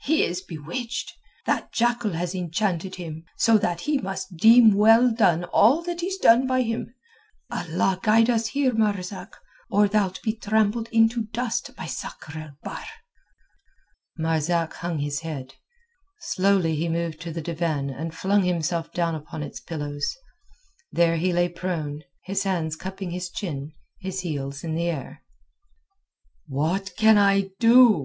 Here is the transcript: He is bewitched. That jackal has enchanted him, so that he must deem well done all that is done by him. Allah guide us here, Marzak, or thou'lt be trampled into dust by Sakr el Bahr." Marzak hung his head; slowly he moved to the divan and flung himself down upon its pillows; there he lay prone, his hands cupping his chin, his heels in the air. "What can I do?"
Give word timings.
He 0.00 0.24
is 0.24 0.40
bewitched. 0.40 1.12
That 1.44 1.70
jackal 1.70 2.12
has 2.12 2.34
enchanted 2.34 2.94
him, 2.94 3.24
so 3.36 3.58
that 3.58 3.82
he 3.82 3.98
must 3.98 4.34
deem 4.34 4.72
well 4.72 5.10
done 5.12 5.44
all 5.52 5.82
that 5.82 6.02
is 6.02 6.16
done 6.16 6.46
by 6.46 6.62
him. 6.62 6.94
Allah 7.50 8.00
guide 8.02 8.30
us 8.30 8.46
here, 8.46 8.72
Marzak, 8.72 9.36
or 9.68 9.86
thou'lt 9.86 10.22
be 10.22 10.32
trampled 10.32 10.88
into 10.90 11.24
dust 11.24 11.76
by 11.76 11.84
Sakr 11.84 12.38
el 12.38 12.56
Bahr." 12.62 12.86
Marzak 14.18 14.72
hung 14.72 15.00
his 15.00 15.20
head; 15.20 15.52
slowly 16.18 16.74
he 16.76 16.88
moved 16.88 17.20
to 17.20 17.30
the 17.30 17.42
divan 17.42 17.90
and 17.90 18.14
flung 18.14 18.42
himself 18.42 18.90
down 18.92 19.14
upon 19.14 19.42
its 19.42 19.60
pillows; 19.60 20.16
there 20.92 21.18
he 21.18 21.30
lay 21.30 21.50
prone, 21.50 22.02
his 22.24 22.44
hands 22.44 22.74
cupping 22.74 23.10
his 23.10 23.28
chin, 23.28 23.70
his 24.00 24.20
heels 24.20 24.64
in 24.64 24.76
the 24.76 24.86
air. 24.88 25.22
"What 26.46 26.96
can 26.96 27.18
I 27.18 27.50
do?" 27.60 28.02